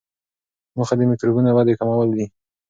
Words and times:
موخه 0.75 0.95
د 0.97 1.01
میکروبونو 1.11 1.49
ودې 1.53 1.73
کمول 1.79 2.09
وي. 2.13 2.25